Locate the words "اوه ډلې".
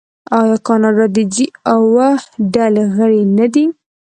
1.73-2.83